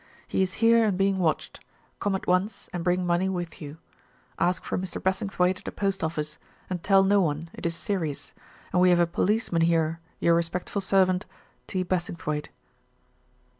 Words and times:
He 0.27 0.41
is 0.41 0.53
here 0.53 0.83
and 0.85 0.97
being 0.97 1.19
wached. 1.19 1.59
Come 1.99 2.15
at 2.15 2.25
once 2.25 2.67
and 2.73 2.83
bring 2.83 3.05
money 3.05 3.29
with 3.29 3.61
you. 3.61 3.77
Ask 4.39 4.63
for 4.63 4.75
Mr. 4.75 4.99
Bassingthwaighte 4.99 5.59
at 5.59 5.63
the 5.65 5.71
post 5.71 6.03
Office 6.03 6.39
and 6.71 6.81
tell 6.81 7.03
noone 7.03 7.51
it 7.53 7.67
is 7.67 7.75
seerious 7.75 8.33
and 8.73 8.81
we 8.81 8.89
have 8.89 8.99
a 8.99 9.05
poliseman 9.05 9.61
here 9.61 9.99
your 10.19 10.35
respectfull 10.41 10.81
servant 10.81 11.27
T. 11.67 11.83
Bassingthwaighte. 11.85 12.47